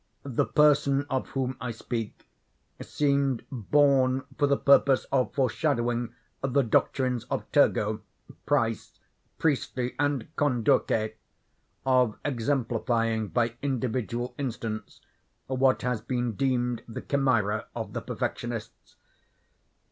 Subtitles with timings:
[0.23, 2.27] The person of whom I speak
[2.81, 7.99] seemed born for the purpose of foreshadowing the doctrines of Turgot,
[8.47, 8.97] Price,
[9.37, 15.01] Priestley, and Condorcet—of exemplifying by individual instance
[15.45, 18.95] what has been deemed the chimera of the perfectionists.